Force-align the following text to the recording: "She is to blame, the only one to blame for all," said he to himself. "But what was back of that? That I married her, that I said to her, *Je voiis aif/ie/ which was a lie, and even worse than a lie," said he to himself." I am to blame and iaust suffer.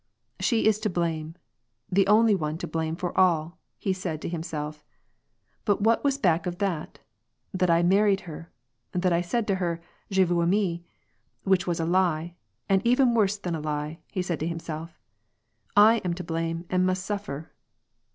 "She 0.39 0.65
is 0.65 0.79
to 0.79 0.89
blame, 0.89 1.35
the 1.91 2.07
only 2.07 2.33
one 2.33 2.57
to 2.57 2.65
blame 2.67 2.95
for 2.95 3.15
all," 3.15 3.59
said 3.93 4.13
he 4.13 4.19
to 4.21 4.29
himself. 4.29 4.83
"But 5.63 5.81
what 5.81 6.03
was 6.03 6.17
back 6.17 6.47
of 6.47 6.57
that? 6.57 6.97
That 7.53 7.69
I 7.69 7.83
married 7.83 8.21
her, 8.21 8.49
that 8.93 9.13
I 9.13 9.21
said 9.21 9.45
to 9.49 9.55
her, 9.61 9.79
*Je 10.09 10.25
voiis 10.25 10.47
aif/ie/ 10.47 10.83
which 11.43 11.67
was 11.67 11.79
a 11.79 11.85
lie, 11.85 12.33
and 12.67 12.81
even 12.83 13.13
worse 13.13 13.37
than 13.37 13.53
a 13.53 13.59
lie," 13.61 13.99
said 14.19 14.41
he 14.41 14.45
to 14.47 14.49
himself." 14.49 14.97
I 15.77 15.97
am 16.03 16.15
to 16.15 16.23
blame 16.23 16.65
and 16.71 16.87
iaust 16.89 16.97
suffer. 17.03 17.51